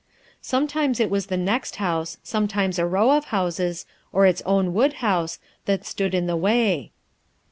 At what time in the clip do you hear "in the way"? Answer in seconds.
6.15-6.91